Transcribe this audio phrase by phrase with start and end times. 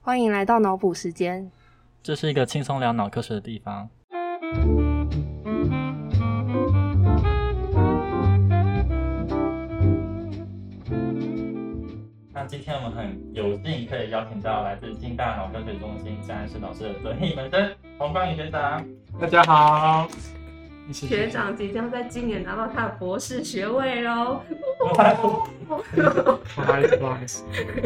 [0.00, 1.50] 欢迎来到脑补时间。
[2.02, 3.88] 这是一个轻松聊脑科学的地方。
[12.32, 18.84] 那今天我们很有幸可以邀请到来自清大脑科学中心詹安师老师的得意门生洪光宇学长。
[19.20, 20.08] 大家好，
[20.92, 24.40] 学长即将在今年拿到他的博士学位喽！
[24.78, 25.12] 不好
[26.80, 27.44] 意思，不好意思。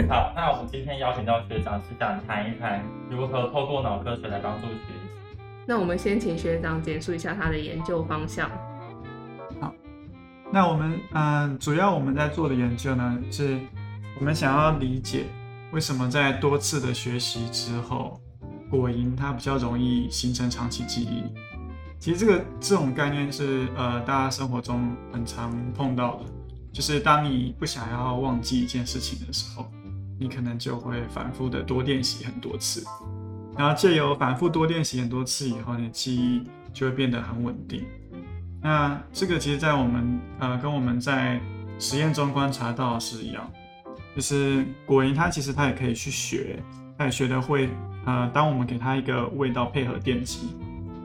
[0.09, 5.35] 好，那我们今天邀请到学长是想谈一谈如何透过脑科学来帮助学习。
[5.67, 8.49] 那我们先请学长简述一下他的研究方向。
[9.61, 9.75] 好
[10.51, 13.59] 那我们嗯，主要我们在做的研究呢，是
[14.19, 15.25] 我们想要理解
[15.73, 18.21] 为什么在多次的学习之后，
[18.71, 21.25] 果蝇它比较容易形成长期记忆。
[22.03, 26.25] 其实这个这种概念是呃，大家生活中很常碰到的，
[26.73, 29.71] 就是当你不想要忘记一件事情的时候，
[30.19, 32.85] 你可能就会反复的多练习很多次，
[33.57, 37.85] 然后借由反复多练习很多次以后，你的记忆就会变得很稳定。
[38.61, 41.41] 那这个其实，在我们呃跟我们在
[41.79, 43.49] 实验中观察到是一样，
[44.17, 46.61] 就是果蝇它其实它也可以去学，
[46.99, 47.69] 它也学得会。
[48.05, 50.57] 呃，当我们给它一个味道配合电击，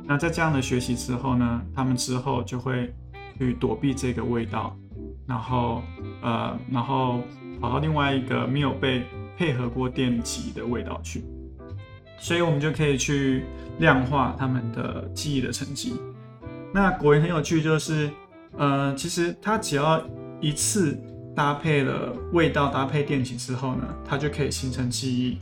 [0.08, 2.94] 那在这样的学习之后呢，他们之后就会
[3.38, 4.76] 去躲避这个味道，
[5.28, 5.84] 然后
[6.22, 7.22] 呃，然后
[7.60, 9.04] 跑到另外一个没有被
[9.38, 11.26] 配合过电极的味道去，
[12.18, 13.44] 所以我们就可以去
[13.80, 15.94] 量化他们的记忆的成绩。
[16.74, 18.10] 那果然很有趣，就是
[18.58, 20.02] 呃，其实它只要
[20.40, 20.98] 一次
[21.36, 25.38] 搭配了味道搭配电极之后呢，它就可以形成记忆。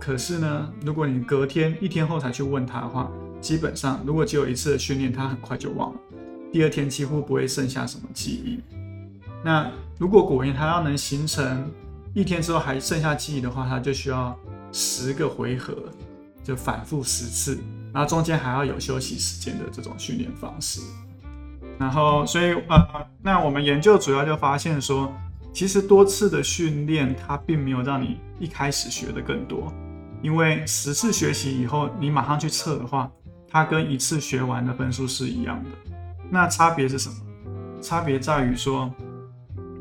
[0.00, 6.00] 可是呢，如果你隔天一天后才去问他的话，基本上如果只有一次的训练，它很快就忘了，
[6.52, 8.60] 第二天几乎不会剩下什么记忆。
[9.42, 11.70] 那如果果然它要能形成
[12.14, 14.38] 一天之后还剩下记忆的话，它就需要
[14.72, 15.74] 十个回合，
[16.44, 17.58] 就反复十次。
[17.92, 20.80] 然后中间还要有休息时间的这种训练方式，
[21.76, 25.12] 然后所以呃，那我们研究主要就发现说，
[25.52, 29.72] 其实多次的训练它并没有让你一开始学的更多，
[30.22, 33.10] 因为十次学习以后你马上去测的话，
[33.50, 35.70] 它跟一次学完的分数是一样的。
[36.30, 37.16] 那差别是什么？
[37.82, 38.90] 差别在于说，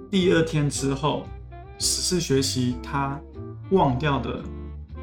[0.09, 1.28] 第二天之后
[1.78, 3.19] 十次学习它
[3.72, 4.41] 忘掉的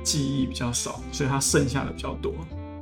[0.02, 2.34] 记忆比较少，所以它剩下的比较多。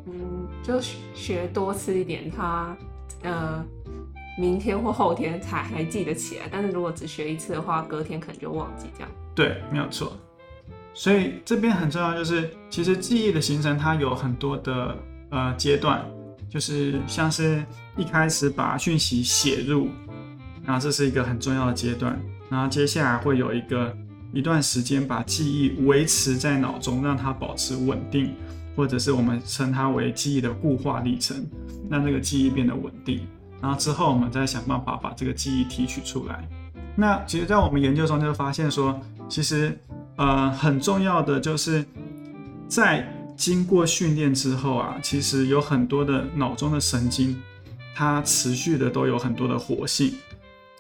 [0.07, 0.81] 嗯就
[1.15, 2.75] 学多次一点，他
[3.23, 3.63] 呃
[4.39, 6.49] 明天或后天才还记得起来。
[6.51, 9.11] 但是如果只学一次的话，隔天可能就忘记这样。
[9.35, 10.17] 对，没有错。
[10.95, 14.97] 所以这边很重要，就是其实记忆的形成它有很多的
[15.35, 16.03] 呃阶段，
[16.49, 17.65] 就是像是
[17.97, 19.89] 一开始把讯息写入，
[20.65, 22.19] 然后这是一个很重要的阶段，
[22.49, 23.95] 然后接下来会有一个
[24.33, 28.33] 一段时间把记忆维持在脑中，让它保持稳定。
[28.77, 31.47] 或者是我们称它为记忆的固化历程，
[31.89, 33.25] 让这个记忆变得稳定，
[33.63, 36.43] 然后之后我们再想办法把这个记忆提取出来。
[36.97, 39.79] 那其实，在我们研究中就发现说，其实
[40.17, 41.85] 呃很重要的就是
[42.67, 47.37] 在经过训练之后啊，其实有很多的脑中的神经，
[47.95, 50.15] 它持续的都有很多的活性，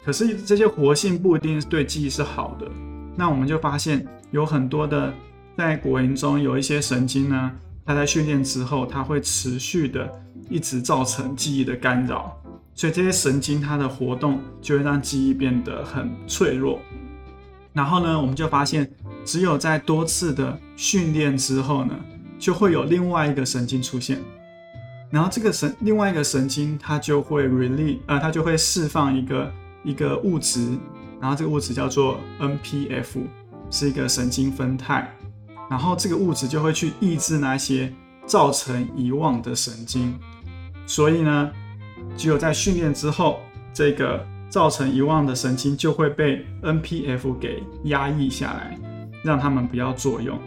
[0.04, 2.70] 可是这些活性不一定对记忆是好的。
[3.16, 5.12] 那我们就发现有很多的
[5.56, 7.53] 在果蝇中有一些神经呢。
[7.87, 10.10] 它在训练之后，它会持续的
[10.48, 12.34] 一直造成记忆的干扰，
[12.75, 16.81] 所以这些神经它的活动就会让记忆变得很脆弱。
[17.75, 18.91] 然后呢，我们就发现，
[19.22, 21.94] 只有在多次的训练之后呢，
[22.38, 24.18] 就会有另外一个神经出现，
[25.10, 29.52] 然后这个神另外一个神经它就会 release，呃，它就会释放一个
[29.82, 30.76] 一个物质，
[31.20, 33.22] 然后这个物质叫做 NPF，
[33.70, 35.08] 是一个神经分肽。
[35.70, 37.90] 然后这个物质就会去抑制那些
[38.26, 40.14] 造成遗忘的神经，
[40.86, 41.50] 所以呢，
[42.16, 43.40] 只有在训练之后，
[43.72, 48.78] 这个造成遗忘的神经就会被 NPF 给压抑下来，
[49.24, 50.38] 让他们不要作用，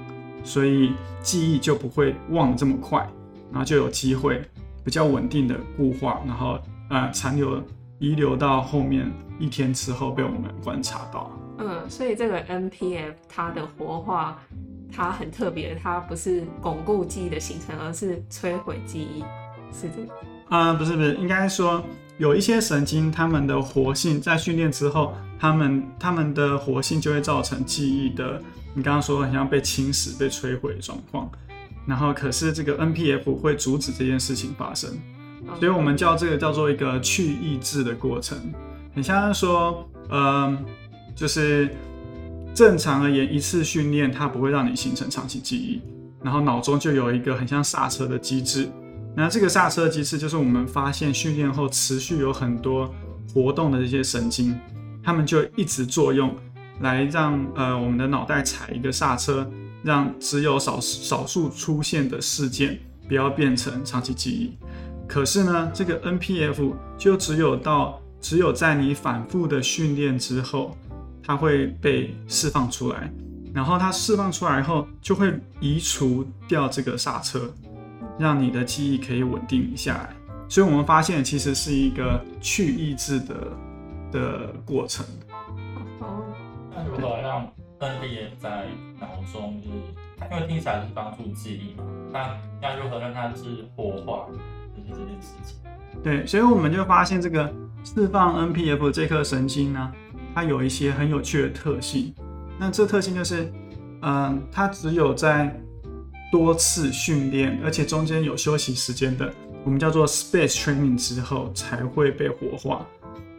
[0.48, 3.00] 所以记忆就不会忘这么快，
[3.52, 4.42] 然后就有机会
[4.84, 6.58] 比较稳定的固化，然后
[6.90, 7.62] 呃残留
[8.00, 11.30] 遗留到后面一天之后被我们观察到。
[11.60, 14.40] 嗯，所以这个 NPF 它的活化。
[14.90, 19.22] 它很特别，它不是巩固记忆的形成，而是摧毁记忆，
[19.74, 20.14] 是这个？
[20.50, 21.84] 嗯，不是不是，应该说
[22.18, 28.42] 有一些神经，它们的活性在训练之后，它们它们的活性就会造成记忆的，
[28.78, 31.30] 你刚刚说很像被侵蚀、被摧毁的状况。
[31.86, 34.92] 然后，可是这个 NPF 会阻止这件事情发生，
[35.60, 38.38] 所以我们叫这个叫做一个去抑制的过程。
[38.94, 40.64] 很像说，嗯，
[41.16, 41.68] 就是。
[42.54, 45.80] 正常而言，一次训练它不会让你形成长期记忆，
[46.24, 48.68] 然后脑中就有一个很像刹车的机制。
[49.16, 52.92] 那这个刹车机制就是我们发现训练后持续有很多
[53.32, 54.60] 活动的这些神经，
[55.04, 56.36] 它们就一直作用
[56.80, 59.50] 来让呃我们的脑袋踩一个刹车，
[59.84, 64.58] 让只有少少数出现的事件不要变成长期记忆。
[65.08, 70.76] 可是呢，这个 NPF 就只有到只有在你反复的训练之后，
[71.24, 73.12] 它会被释放出来，
[73.54, 77.52] 然后它释放出来后就会移除掉这个刹车。
[78.20, 80.10] 让你的记忆可以稳定下来，
[80.50, 83.36] 所以我们发现其实是一个去抑制的
[84.12, 85.06] 的过程。
[86.98, 87.48] 如何让
[87.80, 88.66] NPF 在
[89.00, 89.78] 脑中，就是
[90.32, 94.28] 因为听起来是帮助记忆嘛，那要如何让它是活化，
[94.76, 95.58] 就是这件事情。
[96.04, 97.54] 对，所以我们就发现这个
[97.84, 99.92] 释放 NPF 这颗神经呢，
[100.34, 102.14] 它有一些很有趣的特性。
[102.60, 103.52] 那这特性就是，
[104.02, 105.56] 嗯，它只有在
[106.32, 109.32] 多次训练，而且中间有休息时间的，
[109.64, 112.84] 我们叫做 space training 之后才会被活化。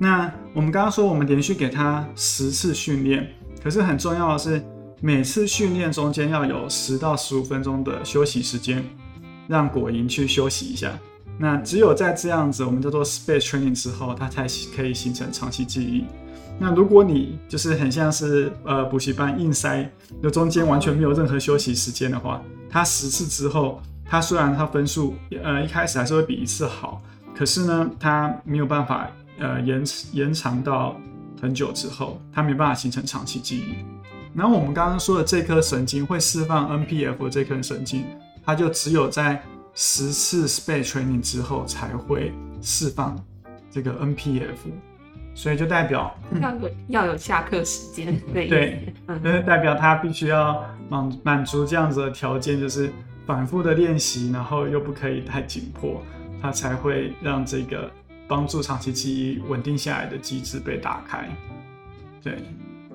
[0.00, 3.28] 那我们刚刚说，我们连续给他十次训练，
[3.62, 4.62] 可是很重要的是，
[5.00, 8.84] 每次训练中间要有十到十五分钟的休息时间，
[9.46, 10.99] 让果蝇去休息一下。
[11.38, 16.05] 那只有在这样子，我们叫做 space training 之后，它才可以形成长期记忆。
[16.58, 19.88] 那如果你就是很像是呃补习班硬塞，
[20.20, 27.00] 那中间完全没有任何休息时间的话，它十次之后，它虽然它分数呃一开始还是会比一次好，
[27.37, 29.08] 可是呢，它没有办法
[29.38, 30.96] 呃延延长到
[31.40, 33.76] 很久之后，它没办法形成长期记忆。
[34.35, 38.05] 然后我们刚刚说的这颗神经会释放 NPF 这颗神经，
[38.44, 39.43] 它就只有在
[39.75, 43.19] 十次 space training 之后才会释放
[43.70, 44.56] 这个 NPF。
[45.35, 46.12] 所以就代表
[46.43, 48.93] 要有要有下课时间， 对对，
[49.23, 52.93] 就是代表他必须要满满足这样子的条件，就是
[53.25, 56.02] 反复的练习，然后又不可以太紧迫，
[56.43, 57.88] 他才会让这个
[58.28, 61.28] 帮助长期记忆稳定下来的机制被打开。
[62.22, 62.38] 对，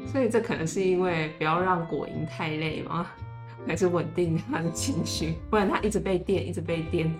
[0.05, 3.05] 所以这可能是因为不要让果蝇太累吗？
[3.65, 7.13] 还是稳定他的情绪，不然他一直被电，一直被电。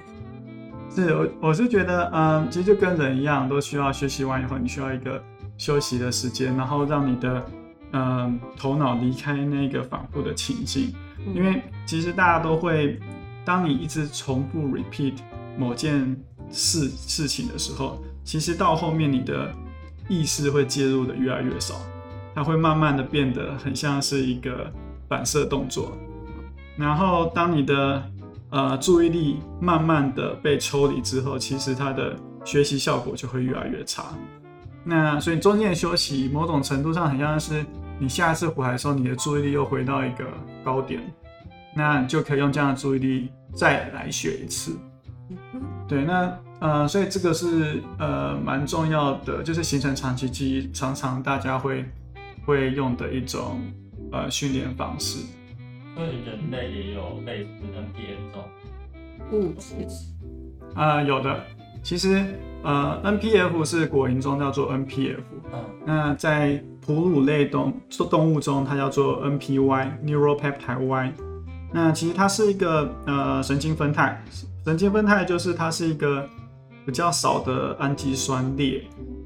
[0.94, 5.24] 是，我我是觉得，嗯，其实就跟人一样，都需要学习完以后，你需要一个
[5.58, 7.46] 休息的时间，然后让你的，
[7.94, 10.94] 嗯，头脑离开那个反复的情境。
[11.34, 13.00] 因为其实大家都会，
[13.46, 15.14] 当你一直重复 repeat
[15.58, 16.16] 某件
[16.54, 19.52] 事事情的时候，其实到后面你的
[20.08, 21.76] 意识会介入的越来越少，
[22.34, 24.72] 它会慢慢的变得很像是一个
[25.10, 25.92] 反射动作。
[26.78, 28.04] 然后当你的
[28.50, 32.16] 呃，注意力慢慢的被抽离之后，其实他的
[32.46, 34.14] 学习效果就会越来越差。
[34.84, 37.66] 那所以中间的休息，某种程度上很像是
[37.98, 40.26] 你下一次回来的时候，你的注意力又回到一个
[40.64, 41.02] 高点，
[41.76, 44.78] 那你就可以用这样的注意力再来学一次。
[45.88, 51.86] 对，那呃，所以这个是呃蛮重要的，就是形成长期记忆，常常大家会
[52.46, 53.62] 会用的一种
[54.12, 55.26] 呃训练方式。
[55.96, 58.44] 所以人类也有类似 NPF 这种
[59.32, 59.76] 物质
[60.74, 61.40] 啊，有的。
[61.84, 62.26] 其实
[62.64, 65.20] 呃，NPF 是果蝇中叫做 NPF，
[65.52, 67.74] 嗯，那在哺乳类动
[68.10, 71.14] 动物中，它叫做 NPY（Neuropeptide Y）。
[71.74, 74.24] 那其实它是一个呃神经分态，
[74.66, 76.28] 神经分肽就是它是一个
[76.86, 78.84] 比较少的氨基酸列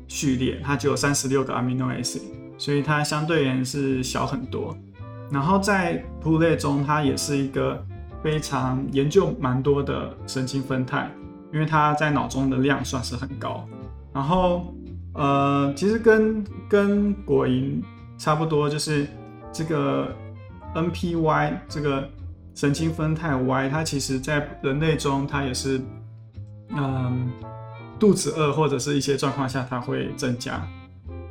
[0.08, 2.22] 序列，它只有三十六个 amino acid，
[2.58, 4.76] 所以它相对而言是小很多。
[5.30, 7.84] 然后在哺乳类中，它也是一个
[8.24, 11.12] 非常研究蛮多的神经分肽，
[11.54, 13.68] 因为它在脑中的量算是很高。
[14.14, 14.74] 然后，
[15.14, 17.84] 呃，其实跟跟果蝇
[18.18, 19.06] 差不多，就是
[19.52, 20.08] 这个
[20.74, 22.10] NPY 这个
[22.58, 25.80] 神经分态 Y，它其实在人类中它也是，
[26.76, 27.32] 嗯，
[28.00, 30.68] 肚子饿或者是一些状况下它会增加。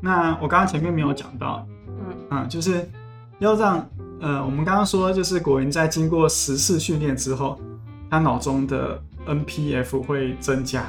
[0.00, 2.88] 那我刚刚前面没有讲到，嗯嗯，就是。
[3.38, 3.86] 要让
[4.18, 7.60] 呃，我们刚刚说就是果蝇在经过十次训练之后，
[8.08, 10.86] 它脑中的 NPF 会增加，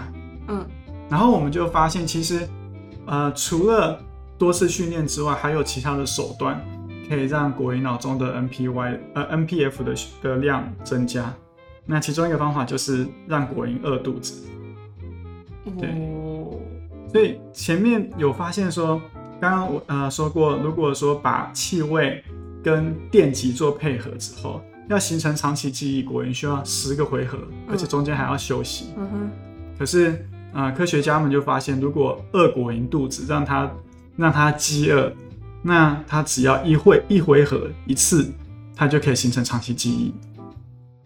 [0.48, 0.65] 嗯，
[1.10, 2.48] 然后我们就发现其实
[3.06, 4.00] 呃，除了
[4.38, 6.58] 多次训练之外，还有其他的手段
[7.09, 11.33] 可以让果蝇脑中的 NPY 呃 NPF 的的量增加。
[11.85, 14.45] 那其中一个方法就是让果蝇饿肚子，
[15.79, 15.89] 对，
[17.09, 19.01] 所以前面有发现说，
[19.39, 22.21] 刚刚我呃说过，如果说把气味
[22.61, 27.37] 跟电极做配合之后，要形成长期记忆，果蝇需要十个回合，
[27.69, 28.93] 而且中间还要休息。
[28.97, 29.29] 嗯哼。
[29.79, 33.71] 可是啊，科学家们就发现，如果饿果蝇肚子，让它
[34.17, 35.09] 让它饥饿，
[35.61, 38.31] 那它只要一会一回合一次，
[38.75, 40.13] 它就可以形成长期记忆。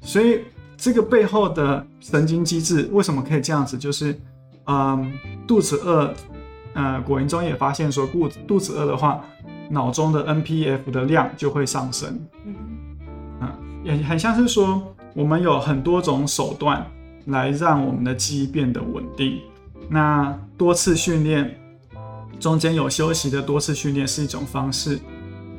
[0.01, 0.41] 所以
[0.77, 3.77] 这个背后的神经机制为什么可以这样子？
[3.77, 4.20] 就是，
[4.65, 5.12] 嗯，
[5.48, 6.13] 肚子饿，
[6.74, 9.24] 呃，果蝇中也发现说，肚肚子饿的话，
[9.70, 12.20] 脑中的 NPF 的量就会上升。
[12.43, 13.48] 嗯
[13.84, 16.86] 也很像是说，我们有很多种手段
[17.25, 19.39] 来让我们的记忆变得稳定。
[19.89, 21.60] 那多次训练，
[22.41, 25.00] 中间有休息的多次训练是一种方式，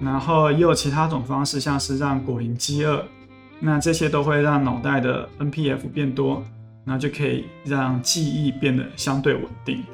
[0.01, 3.05] 然后也有其他种方式，像是让果蝇饥饿，
[3.61, 6.43] 那这些都会让脑袋的 NPF 变多，
[6.85, 9.85] 然后就可以让记忆变得相对稳定。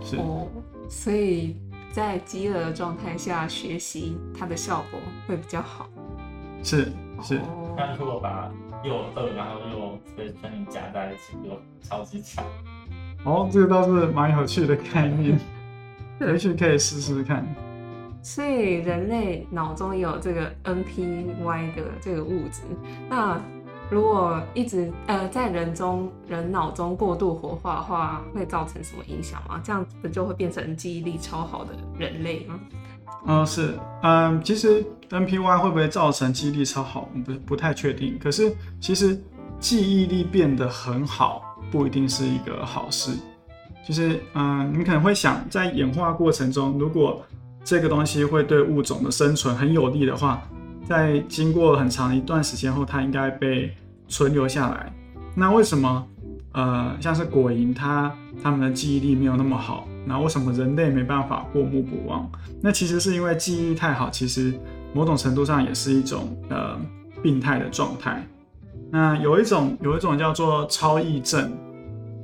[0.00, 0.46] 是，哦，
[0.88, 1.56] 所以
[1.90, 5.90] 在饥饿的状态下学习，它的效果会比较好。
[6.62, 7.38] 是，是。
[7.38, 8.50] 哦那如果把
[8.84, 12.44] 又饿然后又被跟你夹在一起，就超级强。
[13.24, 15.38] 哦，这个倒是蛮有趣的概念，
[16.20, 17.46] 也许可以试试看。
[18.22, 22.62] 所以人类脑中有这个 NPY 的这个物质。
[23.08, 23.40] 那
[23.90, 29.60] 如果一直呃在人中人脑中过度活化的话，会造成什么影响吗？
[29.64, 32.60] 这样不就会变成记忆力超好的人类吗？
[33.26, 38.18] 嗯，是，嗯，其实 NPY 会不会造成记忆力超好，不不太确定。
[38.18, 39.18] 可是其实
[39.58, 43.12] 记忆力变得很好，不一定是一个好事。
[43.86, 47.24] 就是，嗯，你可能会想，在演化过程中，如果
[47.64, 50.42] 这个东西会对物种的生存很有利的话，
[50.86, 53.74] 在经过很长一段时间后，它应该被
[54.06, 54.92] 存留下来。
[55.34, 56.06] 那为什么，
[56.52, 59.86] 呃，像是果蝇，它它们的记忆力没有那么好？
[60.06, 62.30] 那为什么人类没办法过目不忘？
[62.60, 64.52] 那其实是因为记忆太好，其实
[64.92, 66.78] 某种程度上也是一种呃
[67.22, 68.26] 病态的状态。
[68.90, 71.52] 那有一种有一种叫做超忆症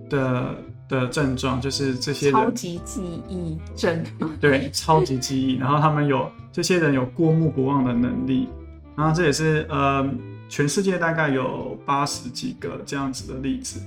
[0.08, 0.54] 的
[0.88, 4.02] 的症状，就是这些人超级记忆症。
[4.40, 8.48] 对超级记忆，然后他们有这些人有过目不忘的能力，
[8.96, 10.08] 然后这也是呃
[10.48, 13.80] 全世界大概有八十几个这样子的例子。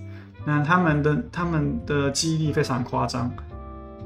[0.46, 3.32] 那他们的他们的记忆力非常夸张，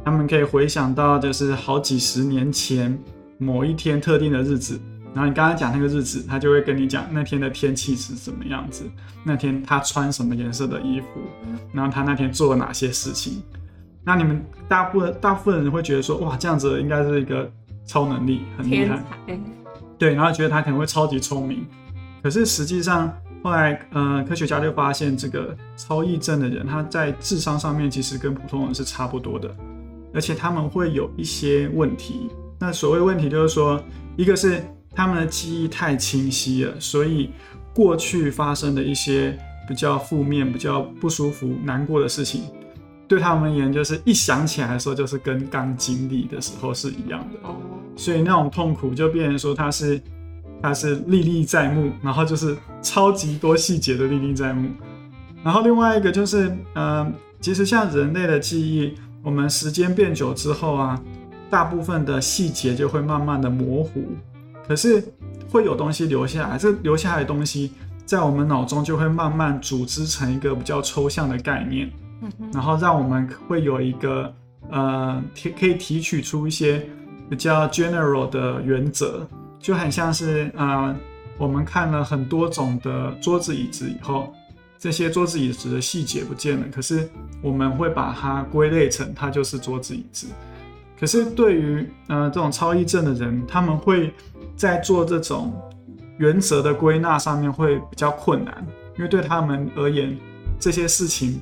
[0.03, 2.97] 他们可以回想到就是好几十年前
[3.37, 4.79] 某一天特定的日子，
[5.13, 8.89] 然后你刚刚讲那个日子，他就会跟你讲那天的天气是什么样子，
[9.23, 11.07] 那天他穿什么颜色的衣服，
[11.73, 13.41] 然后他那天做了哪些事情。
[14.03, 17.51] 那你们大部分大部分人会觉得说，哇，这样子应该是一个
[17.85, 19.03] 超能力，很厉害。
[19.99, 21.67] 对，然后觉得他可能会超级聪明，
[22.23, 23.13] 可是实际上
[23.43, 29.53] 后来呃科学家就发现，这个超忆症的人，他在智商上面其实跟普通人是差不多的，
[30.13, 32.29] 而且他们会有一些问题。
[32.59, 33.79] 那所谓问题就是说，
[34.17, 34.63] 一个是
[34.95, 37.29] 他们的记忆太清晰了，所以
[37.73, 42.43] 过去发生的一些比较负面、比较不舒服、难过的事情。
[43.07, 47.39] 对他们而言，就是一想起来的时候，就是跟刚经历的时候是一样的。
[47.47, 47.55] 哦，
[47.95, 50.01] 所以那种痛苦就变成说它是
[50.61, 54.69] 它是历历在目，然后就是超级多细节的历历在目。
[55.43, 58.93] 然后另外一个就是，嗯、其实像人类的记忆，
[59.23, 61.01] 我们时间变久之后啊，
[61.49, 64.05] 大部分的细节就会慢慢的模糊，
[64.71, 65.03] 可是
[65.51, 67.73] 会有东西留下来，这留下来的东西
[68.05, 71.91] 在我们脑中就会慢慢组织成一个比较抽象的概念。
[72.21, 74.33] 嗯，然后让我们会有一个
[74.69, 76.87] 呃提可以提取出一些
[77.29, 79.27] 比较 general 的原则，
[79.59, 80.95] 就很像是呃
[81.37, 84.33] 我们看了很多种的桌子椅子以后，
[84.79, 87.09] 这些桌子椅子的细节不见了，可是
[87.41, 90.27] 我们会把它归类成它就是桌子椅子。
[90.97, 94.13] 可是对于呃这种超忆症的人，他们会
[94.61, 95.51] 在做这种
[96.19, 98.63] 原则的归纳上面会比较困难，
[98.95, 100.15] 因为对他们而言，
[100.59, 101.41] 这些事情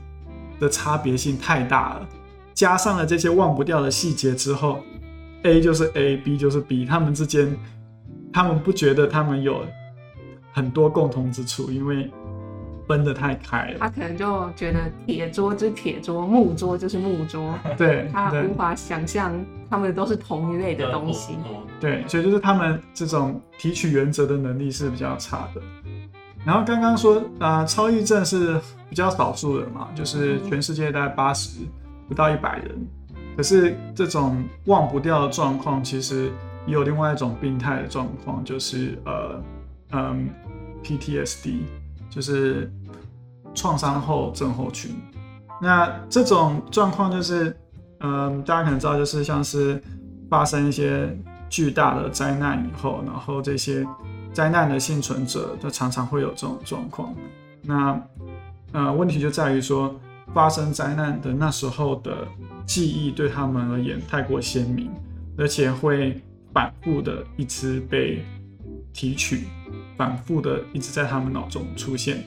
[0.57, 2.07] 的差别性太大了，
[2.53, 4.79] 加上了这些忘不掉的细节之后
[5.43, 7.53] ，A 就是 A，B 就是 B，他们之间，
[8.31, 9.65] 他们不觉得他们有
[10.53, 12.09] 很多共同之处，因为
[12.89, 13.77] 分得太开了。
[13.79, 19.31] 他可能就觉得铁桌就是铁桌，木桌就是木桌， 对对他无法想象
[19.69, 21.36] 他们都是同一类的东西。
[21.79, 25.62] 对，所以就是他们这种提取原则的能力是比较差的。
[26.43, 31.60] 然后刚刚说，呃，超忆症是比较少数的嘛，就是全世界大概八十
[32.08, 32.88] 不到一百人。
[33.38, 36.31] 可是这种忘不掉的状况，其实
[36.65, 39.41] 也有另外一种病态的状况，就是呃，
[39.91, 40.29] 嗯
[40.84, 41.60] ，PTSD，
[42.10, 42.72] 就是
[43.59, 44.95] 创伤后症候群。
[45.61, 47.53] 那这种状况就是，
[47.99, 49.83] 嗯，大家可能知道，就是像是
[50.29, 51.13] 发生一些
[51.49, 53.85] 巨大的灾难以后，然后这些
[54.31, 57.13] 灾难的幸存者就常常会有这种状况。
[57.61, 58.01] 那
[58.71, 59.93] 呃，问题就在于说，
[60.33, 62.25] 发生灾难的那时候的
[62.65, 64.89] 记忆对他们而言太过鲜明，
[65.37, 66.21] 而且会
[66.53, 68.23] 反复的一直被
[68.93, 69.43] 提取。
[69.97, 72.23] 反复的一直在他们脑中出现，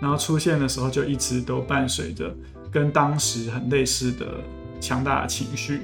[0.00, 2.34] 然后出现的时候就一直都伴随着
[2.70, 4.26] 跟当时很类似的
[4.80, 5.80] 强大的情绪，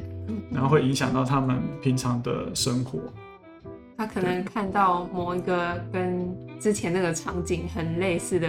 [0.50, 3.00] 然后会影响到他们平常的生活。
[3.96, 6.28] 他可能看到某一个跟
[6.58, 8.48] 之前那个场景很类似的，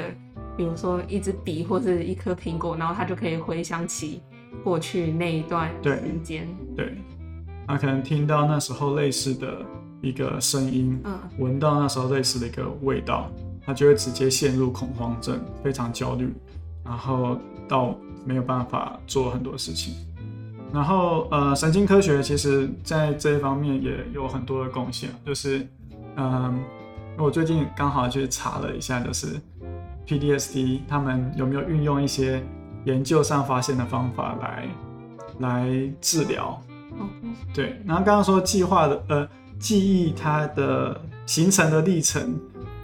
[0.58, 4.22] 比如说一支笔或是一颗苹果，然后他就可以回想起
[4.64, 6.48] 过去那一段对时间。
[6.76, 6.98] 对，
[7.68, 9.60] 他可能听到那时候类似的
[10.02, 13.32] 一个声音，嗯，闻到那时候类似的一个味道，
[13.66, 16.34] 他就会直接陷入恐慌症，非常焦虑，
[16.84, 19.94] 然后到没有办法做很多事情。
[20.74, 25.68] 然后呃，神经科学其实在这一方面也有很多的贡献，就是
[26.16, 26.60] 嗯，
[27.18, 29.40] 我最近刚好去查了一下，就是
[30.08, 32.44] PDSD 他们有没有运用一些
[32.86, 34.68] 研究上发现的方法来
[35.40, 36.60] 来治疗。
[36.98, 37.06] 哦，
[37.54, 39.30] 对，然后刚刚说计划的呃
[39.60, 42.36] 记忆它的形成的历程，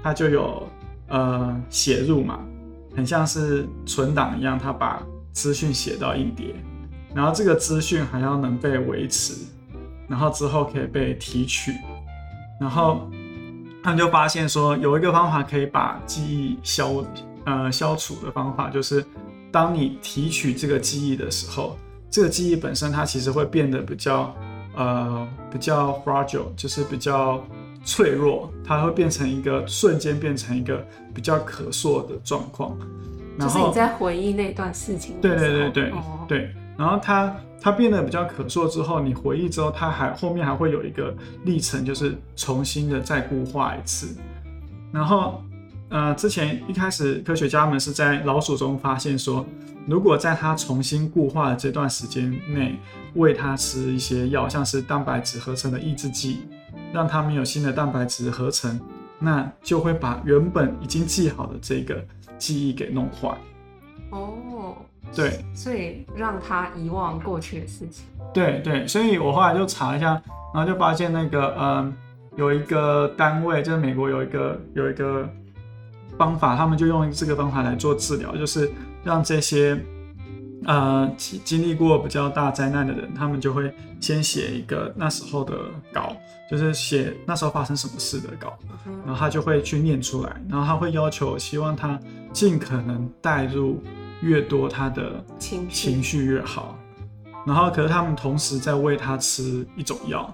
[0.03, 0.67] 它就有
[1.07, 2.39] 呃写入嘛，
[2.95, 5.01] 很像是存档一样，它把
[5.31, 6.55] 资讯写到硬碟，
[7.13, 9.33] 然后这个资讯还要能被维持，
[10.07, 11.73] 然后之后可以被提取，
[12.59, 13.09] 然后
[13.83, 17.03] 他们就发现说有一个方法可以把记忆消
[17.45, 19.05] 呃消除的方法，就是
[19.51, 21.77] 当你提取这个记忆的时候。
[22.11, 24.35] 这个记忆本身它其实会变得比较
[24.75, 27.39] 呃比较 fragile，就是比较
[27.89, 32.77] 脆弱，它会变成一个瞬间变成一个比较可塑的状况。
[33.35, 35.35] 然后就是你在回忆那段事情的对。
[35.35, 41.11] 对对对、哦、对，然后它它变得比较可塑之后，你回忆之后，它还后面还会有一个
[41.45, 44.15] 历程，就是重新的再固化一次。
[44.91, 45.41] 然后
[45.89, 49.43] 呃，之前一开始科学家们是在老鼠中发现说，
[49.87, 52.77] 如果在它重新固化的这段时间内，
[53.15, 56.41] 喂它吃一些药，像是蛋白质合成的抑制剂，
[56.93, 58.79] 让它们有新的蛋白质合成，
[59.19, 62.03] 那就会把原本已经记好的这个
[62.37, 63.37] 记忆给弄坏。
[64.11, 64.75] 哦，
[65.15, 68.05] 对，所以让他遗忘过去的事情。
[68.33, 70.19] 对对，所以我后来就查一下，
[70.53, 71.93] 然后就发现那个嗯，
[72.35, 75.27] 有一个单位，就是美国有一个有一个
[76.17, 78.71] 方法，他们就用这个方法来做治疗，就是
[79.03, 79.79] 让这些
[80.65, 85.53] 呃经经历过比较大灾难的人，他们就会先写一个那时候的
[85.93, 86.15] 稿，
[86.49, 88.57] 就是写那时候发生什么事的稿，
[89.05, 91.99] 然后他就会去念出来，然后他会要求希望他
[92.31, 93.81] 尽可能带入
[94.21, 96.77] 越多他的情绪情绪越好。
[97.47, 100.31] 然后，可是他们同时在喂他吃一种药，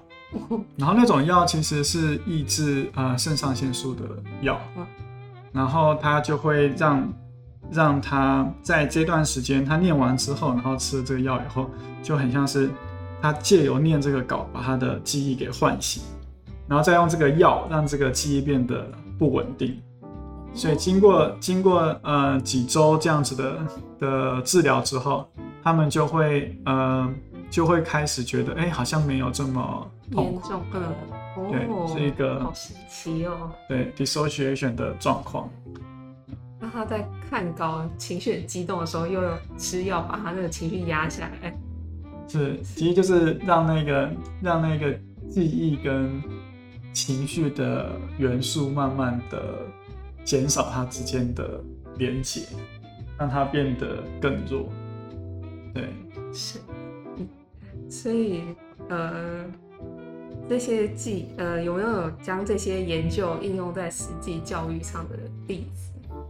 [0.76, 4.02] 然后那种药其实是抑制呃肾上腺素的
[4.42, 4.60] 药。
[4.76, 4.84] 嗯，
[5.52, 7.10] 然后他就会让
[7.70, 11.68] 让他在这段时间他念完之后，然后吃了这个药以后，
[12.02, 12.70] 就很像是
[13.20, 16.02] 他借由念这个稿把他的记忆给唤醒，
[16.68, 18.86] 然后再用这个药让这个记忆变得
[19.18, 19.76] 不稳定。
[20.54, 23.58] 所以经过经过呃几周这样子的
[23.98, 25.28] 的治疗之后，
[25.62, 27.12] 他们就会呃
[27.50, 30.94] 就会开始觉得，哎、好像没有这么，严重，了，
[31.50, 33.50] 对哦，是一个好神奇哦。
[33.68, 35.50] 对 dissociation 的状况。
[36.76, 41.58] 那他在看稿、情绪很激动的时候，又有吃药把他那个情绪压下来。
[42.28, 44.12] 是，其实就是让那个
[44.42, 44.92] 让那个
[45.26, 46.22] 记忆跟
[46.92, 49.60] 情绪的元素慢慢的
[50.22, 51.64] 减少它之间的
[51.96, 52.42] 连接，
[53.18, 54.68] 让它变得更弱。
[55.72, 55.88] 对，
[56.30, 56.58] 是，
[57.16, 57.26] 嗯
[57.88, 58.42] 所以
[58.90, 59.46] 呃，
[60.46, 65.85] 这些记呃有没有将这些研究应用在实际教育上的例子？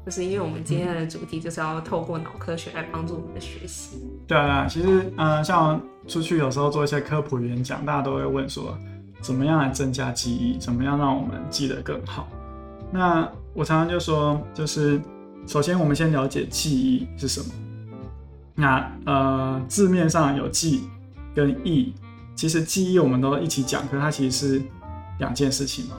[0.07, 3.99] 就是因为我们今天的主题就是要透过脑科学来帮助我们的学习。
[4.25, 8.79] 对啊，其实嗯、呃像出去有时候做一些科普演讲，大家都会问说，
[9.21, 12.29] 怎么样来增加记忆，怎么样让我们记得更好。
[12.93, 15.01] 那我常常就说，就是
[15.45, 17.47] 首先我们先了解记忆是什么。
[18.55, 20.85] 那呃字面上有记
[21.35, 21.93] 跟忆，
[22.37, 24.63] 其实记忆我们都一起讲，可是它其实是
[25.19, 25.97] 两件事情嘛。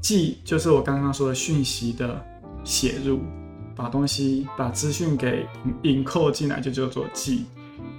[0.00, 2.24] 记就是我刚刚说的讯息的
[2.64, 3.20] 写入，
[3.80, 5.46] 把东西把资讯给
[5.82, 7.46] 引扣进来，就叫做记。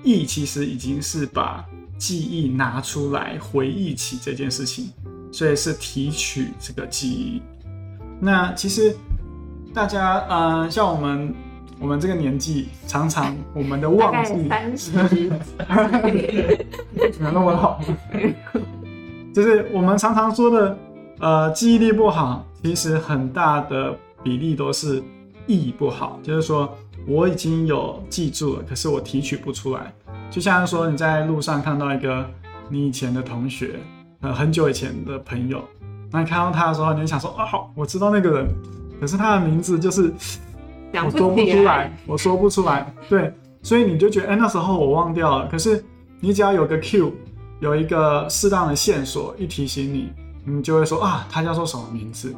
[0.04, 1.66] 忆其实已经是把
[1.98, 4.92] 记忆拿出来回忆起这件事情，
[5.32, 7.42] 所以是提取这个记忆。
[8.20, 8.96] 那其实
[9.74, 11.34] 大家呃，像我们
[11.80, 15.32] 我们这个年纪，常常我们的忘记三 十，没
[17.26, 17.82] 有那么好，
[19.34, 20.78] 就是我们常常说的，
[21.20, 25.02] 呃，记忆力不好，其实很大的比例都是
[25.48, 26.78] 忆不好，就是说
[27.08, 29.94] 我已经有记住了，可是我提取不出来。
[30.30, 32.26] 就像说你在路上看到一个
[32.70, 33.80] 你以前的同学，
[34.22, 35.62] 呃，很久以前的朋友，
[36.10, 38.48] 那你看到他的时候，你就想说，啊，好，我知道那个人，
[39.00, 40.14] 可是他的名字就是
[40.94, 42.94] 我说不出来，我说不出来。
[43.10, 45.48] 对，所以你就觉得，哎、那时候我忘掉了。
[45.48, 45.84] 可是
[46.20, 47.12] 你只要有个 Q，
[47.60, 50.14] 有一个适当的线索，一提醒你，
[50.46, 52.34] 你就会说啊，他叫做什么名字？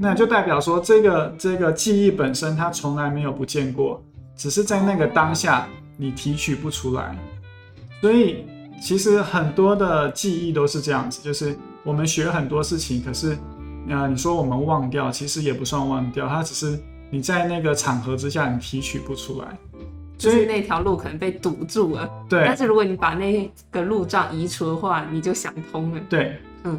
[0.00, 4.00] 那就代表说，这个这个记忆本身它从来没有不见过，
[4.36, 7.18] 只是在那个当下你提取不出来。
[8.00, 8.46] 所以
[8.80, 13.36] 其实很多的记忆都是这样子，就是我们学很多事情，可是
[13.88, 16.78] 呃，你说我们忘掉，其实也不算忘掉，它只是
[17.10, 19.48] 你在那个场合之下你提取不出来。
[20.16, 22.08] 就是所以那条路可能被堵住了。
[22.28, 26.00] 对但是如果你把那个路障移除的话，你就想通了。
[26.08, 26.36] 对，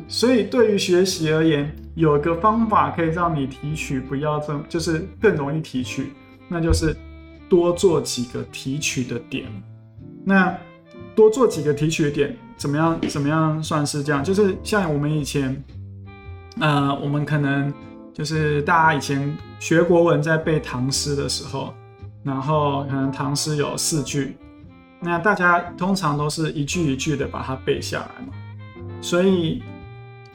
[0.07, 6.11] 所以对于学习而言，有个方法可以让你提取不要这么，就是更容易提取，
[6.47, 6.95] 那就是
[7.47, 9.45] 多做几个提取的点。
[10.25, 10.55] 那
[11.15, 12.99] 多做几个提取点，怎么样？
[13.07, 14.23] 怎么样算是这样？
[14.23, 15.63] 就是像我们以前，
[16.59, 17.73] 呃，我们可能
[18.13, 21.73] 就是大家以前学国文在背唐诗的时候，
[22.23, 24.35] 然后可能唐诗有四句，
[25.01, 28.33] 那大家通常都是一句一句的把它背下来嘛。
[29.01, 29.63] 所以，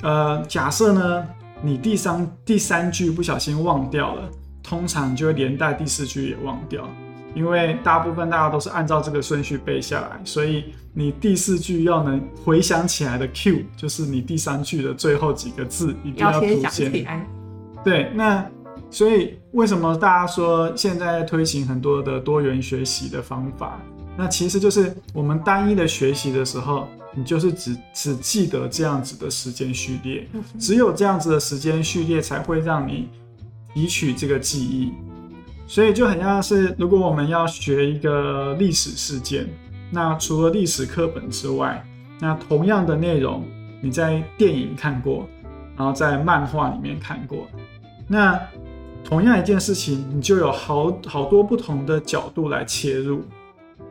[0.05, 1.27] 呃，假设呢，
[1.63, 4.31] 你第三第三句不小心忘掉了，
[4.63, 6.87] 通常就会连带第四句也忘掉，
[7.35, 17.27] 因为大部分大家都是按照这个顺序背下来，所以你第四句要能回想起来的 Q，就是你第三句的最后几个字一定要先想出现。
[17.83, 18.47] 对，那
[18.91, 23.81] 所以为什么大家说现在推行很多的多元学习的方法？
[24.19, 30.27] 那其实就是我们单一的学习的时候，你就是只只记得这样子的时间序列，
[30.59, 33.09] 只有这样子的时间序列才会让你
[33.73, 34.93] 提取这个记忆。
[35.67, 39.49] 所以就很像是，如果我们要学一个历史事件，
[39.91, 41.83] 那除了历史课本之外，
[42.21, 43.45] 那同样的内容
[43.81, 45.27] 你在电影看过，
[45.77, 47.47] 然后在漫画里面看过，
[48.07, 48.39] 那
[49.03, 53.23] 同样一件事情，你就有好好多不同的角度来切入，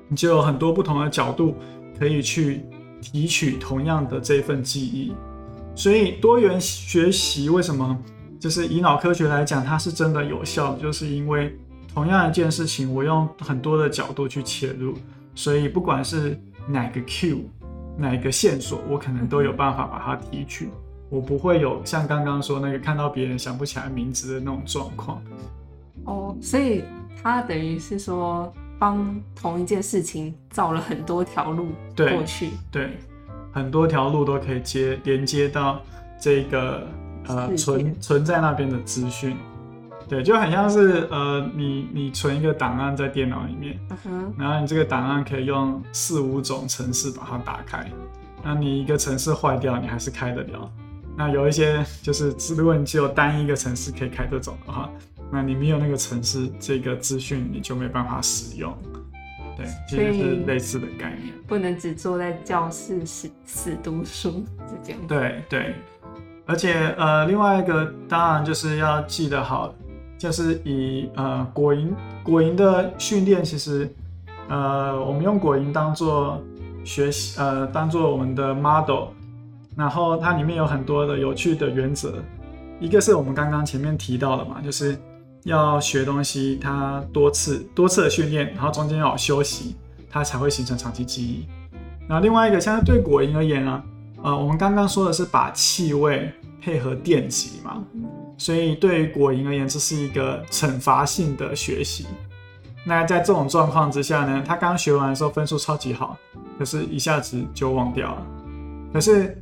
[0.08, 1.56] 你就有很多不同的角度
[1.98, 2.66] 可以去
[3.04, 5.14] 提取同样的这份记忆。
[5.76, 7.98] 所以多元学习为什么
[8.40, 11.56] 就是以脑科学来讲，它是真的有效，就是因为
[11.94, 14.94] 同样一件事情，我用很多的角度去切入，
[15.36, 17.40] 所以不管是哪个 Q，
[17.98, 20.70] 哪个线索，我可能都有办法把它提取。
[21.10, 25.22] 我不会有像刚刚说那个看到别人想不起来名字的那种状况。
[26.06, 26.84] 哦，所以
[27.22, 32.50] 它等于是说帮同一件事情造了很多条路对过去。
[32.72, 32.98] 对，
[33.52, 35.82] 很多条路都可以接连接到
[36.20, 36.88] 这个
[37.28, 39.38] 呃存存在那边的资讯。
[40.08, 43.80] 对，就很像是呃你你存一个档案在电脑里面，
[44.38, 47.90] 然后你这个档案可以用四五种程式把它打开。
[48.44, 50.70] 那你一个程式坏掉，你还是开得了。
[51.16, 54.90] 那有一些就是，如果你只有单一个程式可以开这种的话，
[55.34, 58.72] 那你没有那个城市这个资讯，你就没办法使用。
[59.58, 61.34] 对，其实是类似的概念。
[61.48, 65.00] 不能只坐在教室死死读书，是这样。
[65.08, 65.76] 对对，
[66.46, 69.74] 而且呃，另外一个当然就是要记得好，
[70.20, 71.90] 就是以呃果蝇
[72.24, 73.92] 果蝇的训练，其实
[74.50, 76.40] 呃我们用果蝇当做
[76.84, 79.08] 学习呃当做我们的 model，
[79.76, 82.24] 然后它里面有很多的有趣的原则，
[82.80, 84.98] 一个是我们刚刚前面提到的嘛，就是
[85.44, 89.76] 要学东西，它多次多次的训练，然后中间要有休息，
[90.10, 91.46] 它才会形成长期记忆。
[92.08, 93.84] 然后另外一个，像对果蝇而言呢，
[94.22, 97.84] 呃，我们刚刚说的是把气味配合电极嘛，
[98.38, 102.06] 所以对于果蝇而言，这是一个惩罚性的学习。
[102.86, 106.18] 那在这种状况之下呢，他刚学完的时候分数超级好，
[106.60, 108.28] 可是一下子就忘掉了。
[108.92, 109.42] 可是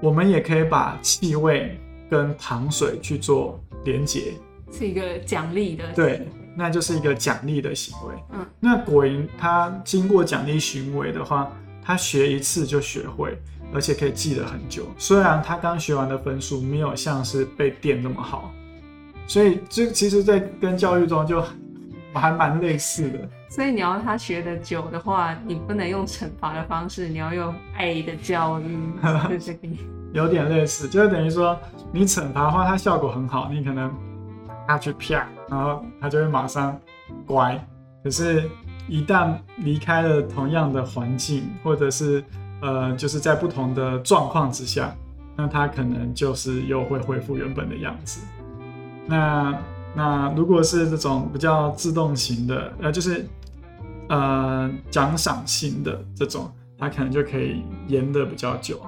[0.00, 4.34] 我们也可以把气味跟糖水去做连结，
[4.72, 5.84] 是一个奖励的。
[5.94, 8.14] 对，那就是一个奖励的行为。
[8.32, 11.50] 嗯，那果蝇它经过奖励行为的话，
[11.82, 13.36] 它学一次就学会，
[13.74, 14.86] 而且可以记得很久。
[14.96, 18.52] 虽然它刚学完的分数没有像是被电那么好，
[19.26, 21.42] 所以这其实，在跟教育中就
[22.12, 23.18] 还蛮类似的。
[23.48, 28.78] 所以你要他学的久的话，你不能用惩罚的方式，你要用爱的教育。
[30.12, 31.58] 有点类似，就是等于说
[31.92, 33.92] 你惩罚的话，它效果很好，你可能
[34.70, 36.78] 他去啪，然后他就会马上
[37.26, 37.58] 乖。
[38.04, 38.48] 可是，
[38.88, 42.24] 一旦离开了同样的环境，或者是
[42.62, 44.94] 呃，就是在不同的状况之下，
[45.36, 48.20] 那他可能就是又会恢复原本的样子。
[49.06, 49.58] 那
[49.92, 53.26] 那如果是这种比较自动型的，呃，就是
[54.08, 58.80] 呃奖赏型的这种，它可能就可以延的比较久。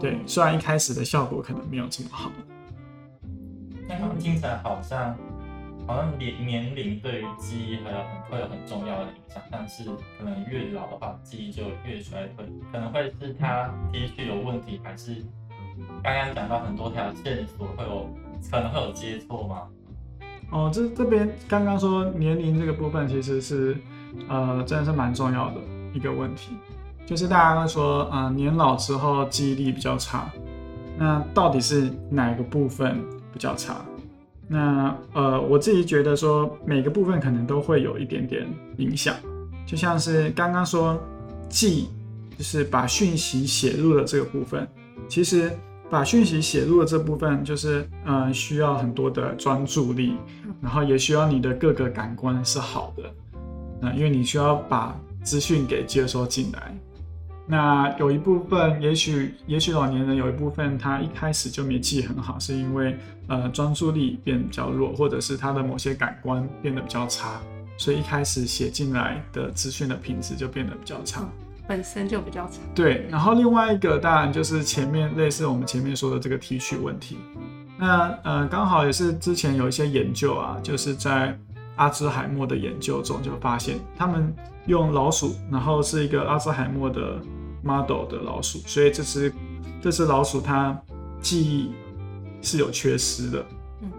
[0.00, 2.30] 对，虽然一开始的效果可能没有这么好。
[3.88, 5.16] 那他们听起来好像，
[5.86, 9.84] 好像年年龄对于记忆还有很会有很重要的影响，但是
[10.18, 15.16] 可能越老的话，记忆就越衰退，可能会是他提取有问题，还是
[16.02, 18.08] 刚刚讲到很多条线索会有
[18.50, 19.62] 可能会有接错吗？
[20.50, 23.76] 哦，这这边刚刚说年龄这个部分其实是
[24.28, 25.56] 呃真的是蛮重要的
[25.92, 26.56] 一个问题，
[27.04, 30.30] 就是大家都说，呃年老之后记忆力比较差，
[30.96, 33.84] 那到底是哪个部分比较差？
[34.48, 39.14] 那呃我自己觉得说每个部分可能都会有一点点影响，
[39.66, 40.98] 就像是刚刚说
[41.50, 41.88] 记，
[42.38, 44.66] 就是把讯息写入的这个部分，
[45.08, 45.50] 其实。
[45.90, 50.16] 把讯息写入的这部分，就是嗯，需要很多的专注力，
[50.60, 53.04] 然后也需要你的各个感官是好的，
[53.80, 56.74] 那因为你需要把资讯给接收进来。
[57.46, 62.96] 那有一部分，也许也许老年人有一部分他一开始就没记很好，是因为
[63.28, 67.40] 呃专注力变比较弱，或者是他的某些感官变得比较差，
[67.76, 71.28] 所以一开始写进来的资讯的品质就变得比较差。
[71.66, 72.60] 本身就比较差。
[72.74, 77.18] 对，然后另外一个当然就是前面类似我们前面说的这个提取问题。
[77.78, 81.38] 那呃，刚好也是之前有一些研究啊，就是在
[81.76, 84.34] 阿兹海默的研究中就发现，他们
[84.66, 87.20] 用老鼠，然后是一个阿兹海默的
[87.62, 89.32] model 的老鼠，所以这只
[89.82, 90.78] 这只老鼠它
[91.20, 91.72] 记忆
[92.42, 93.44] 是有缺失的。
[93.80, 93.90] 嗯，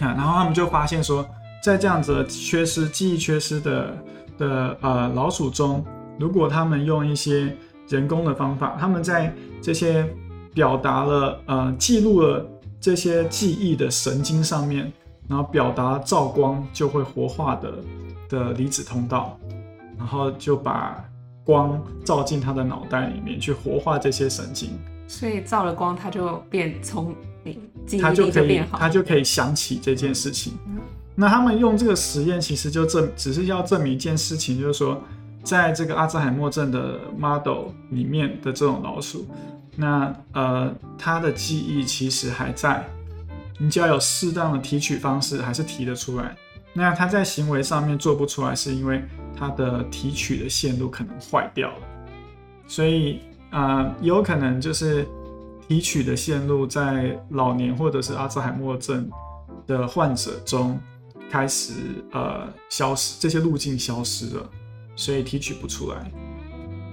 [0.00, 1.26] 啊，然后他们就发现说，
[1.62, 3.98] 在这样子缺失记忆缺失的
[4.38, 5.84] 的呃老鼠中。
[6.18, 7.56] 如果他们用一些
[7.88, 10.04] 人工的方法，他们在这些
[10.52, 12.44] 表达了呃记录了
[12.80, 14.92] 这些记忆的神经上面，
[15.28, 17.74] 然后表达照光就会活化的
[18.28, 19.38] 的离子通道，
[19.96, 21.04] 然后就把
[21.44, 24.70] 光照进他的脑袋里面去活化这些神经，
[25.06, 27.14] 所以照了光他就变聪
[27.44, 30.54] 明，记忆力就变好，他就可以想起这件事情。
[31.14, 35.00] 那他们用这个实验其实就证只是要证明一件事情，就是说。
[35.44, 39.24] 在这个阿兹海默症的 model 里面的这种老鼠，
[39.76, 42.86] 那呃，它的记忆其实还在，
[43.58, 46.36] 你只要有适当的提取方式，还是提得出来。
[46.72, 49.02] 那他在行为上面做不出来，是因为
[49.36, 51.86] 他的提取的线路可能坏掉了。
[52.66, 55.06] 所以啊，有可能就是
[55.66, 59.10] 提取的线路在老年或者是阿兹海默症
[59.66, 60.78] 的患者中
[61.30, 61.72] 开始
[62.12, 64.48] 呃消失，这些路径消失了。
[64.94, 66.10] 所以提取不出来，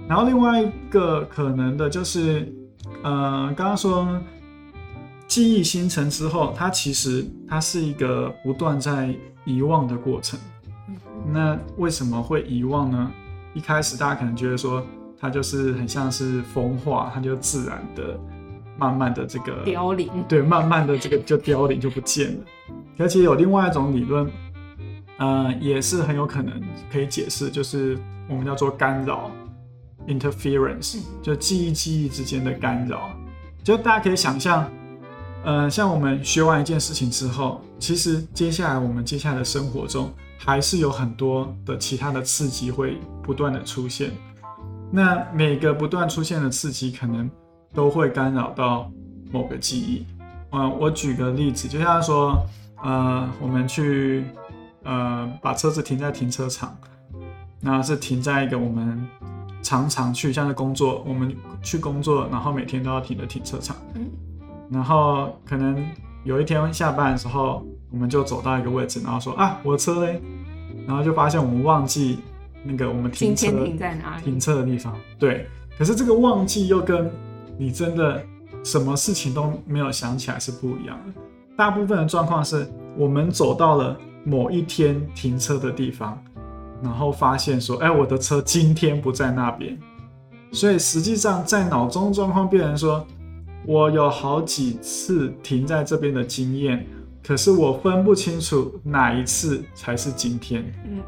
[0.07, 2.53] 然后另外一个可能的就是，
[3.01, 4.07] 呃，刚刚说
[5.27, 9.13] 记忆形成之后，它其实它是一个不断在
[9.45, 10.39] 遗忘的过程。
[11.31, 13.11] 那为什么会遗忘呢？
[13.53, 14.85] 一开始大家可能觉得说
[15.19, 18.19] 它就是很像是风化，它就自然的、
[18.77, 22.45] 慢慢的这个凋零，对，慢慢的这个就凋零就不见了。
[22.97, 24.29] 而且有另外一种理论。
[25.17, 26.61] 呃，也是很有可能
[26.91, 29.31] 可以解释，就是我们叫做干扰
[30.07, 33.11] （interference），就记忆记忆之间的干扰。
[33.63, 34.69] 就大家可以想象，
[35.45, 44.11] 呃，像我们学完一件事情之后，其实接下来我们接下来的生活中，还是有很多的其他的刺激会不断的出现。
[44.91, 47.29] 那每个不断出现的刺激，可能
[47.73, 48.91] 都会干扰到
[49.31, 50.05] 某个记忆。
[50.51, 52.35] 嗯，我举个例子，就像说，
[52.83, 54.25] 呃，我们去。
[54.87, 56.77] 呃，把车子停在停车场，
[57.59, 59.03] 那是停在一个我们
[59.63, 63.75] 常常去，像是工作，我们去工作，然后每天都要停的停车场。
[63.95, 64.07] 嗯。
[64.69, 65.85] 然后可能
[66.23, 70.21] 有一天下班的时候，我们就走到一个位置，然后说啊，我的车嘞，
[70.87, 72.19] 然后就发现我们忘记
[72.63, 74.95] 那个我们停车停在哪里停车的地方。
[75.19, 75.47] 对。
[75.77, 77.11] 可是这个忘记又跟
[77.57, 78.23] 你真的
[78.63, 81.21] 什么事情都没有想起来是不一样的。
[81.57, 83.97] 大部分的状况是我们走到了。
[84.27, 86.19] 某一天停车的地方，
[86.81, 89.77] 然后发现说：“哎，我的车今天不在那边。”
[90.51, 93.05] 所以实际上在脑中状况变成说
[93.67, 96.85] ：“我有好几次停在这边的经验，
[97.23, 101.01] 可是我分不清楚哪一次才是今天。”嗯，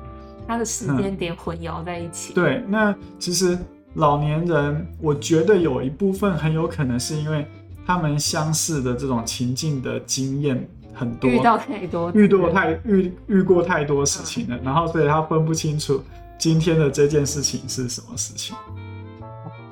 [0.47, 2.33] 它的时间点混淆在一起。
[2.33, 3.57] 对，那其实
[3.95, 7.45] 老年人，我觉得有一部分很有可能是因为
[7.85, 10.67] 他们相似的这种情境的经验。
[10.99, 16.01] 很多遇到太多，遇到太遇遇过太多事情了，然后所以他分不清楚
[16.39, 18.55] 今天的这件事情是什么事情，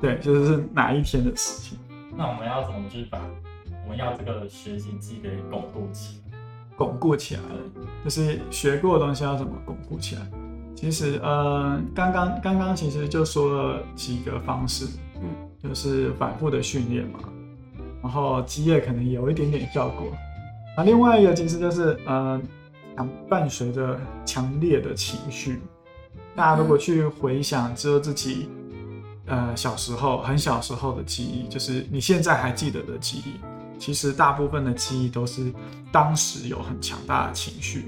[0.00, 1.75] 对，就是哪一天的事情。
[2.16, 3.20] 那我们要怎么就是把
[3.84, 6.38] 我们要这个学习记给巩固起来？
[6.76, 7.42] 巩固起来，
[8.02, 10.22] 就是学过的东西要怎么巩固起来？
[10.74, 15.22] 其实，呃，刚刚刚刚其实就说了几个方式，嗯，
[15.62, 17.18] 就是反复的训练嘛，
[18.02, 20.12] 然后积累可能有一点点效果。
[20.76, 22.40] 啊，另外一个其实就是呃，
[22.94, 25.60] 伴伴随着强烈的情绪。
[26.34, 28.48] 大家如果去回想只有自己
[29.26, 33.32] 呃小时候很小时候的记忆，就是你现在还记得的记忆，
[33.78, 35.52] 其实大部分的记忆都是
[35.92, 37.86] 当时有很强大的情绪。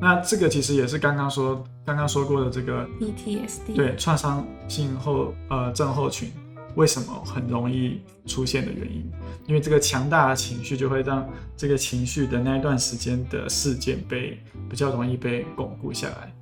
[0.00, 6.30] 那这个其实也是刚刚说刚刚说过的这个 PTSD 对创伤性后呃症候群
[6.74, 9.08] 为什么很容易出现的原因，
[9.46, 11.24] 因为这个强大的情绪就会让
[11.56, 16.34] 这个情绪的那一段时间的事件被比较容易被巩固下来，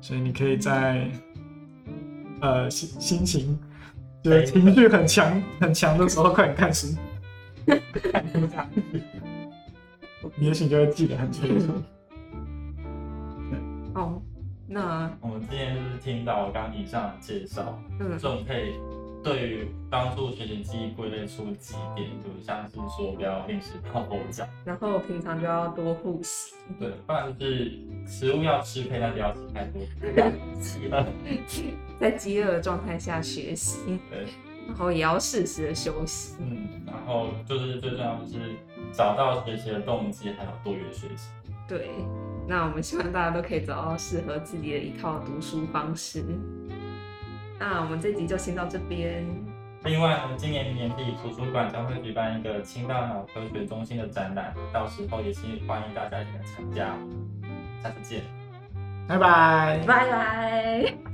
[0.00, 1.10] 所以你可以在
[2.40, 3.58] 呃心心情
[4.22, 6.96] 就是情绪很强很强的时候快点 看书，
[8.12, 9.02] 看书下去。
[10.36, 11.72] 你也许就会记得很清楚。
[13.94, 14.22] 哦，
[14.66, 18.74] 那我们今天就是听到刚刚以上的介绍，嗯这种可以
[19.22, 27.72] 对于帮助学习记忆归类出几点，就像是说不要临时抱佛脚，然后平常就要多复习，对，不然就是
[28.06, 29.82] 食物要吃配，但不要吃太多。
[30.58, 31.04] 饥饿，
[32.00, 34.24] 在饥饿的状态下学习，对，
[34.66, 36.36] 然后也要适时的休息。
[36.40, 38.56] 嗯，然后就是最重要就是
[38.92, 41.28] 找到学习的动机，还有多元学习。
[41.68, 41.90] 对，
[42.48, 46.24] 那我们希望大家都可以找到适合自己的一套读书方式。
[47.60, 49.22] 那我们这集就先到这边，
[49.84, 56.96] 另外呢，今年年底图书馆将会举办一个青大脑科学中心的展览，到时候也是欢迎大家一起来参加。
[57.82, 58.22] 下次见。
[59.06, 59.84] 拜拜。
[59.86, 61.09] 拜拜。